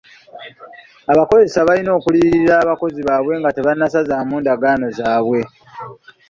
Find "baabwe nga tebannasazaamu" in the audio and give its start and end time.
3.07-4.35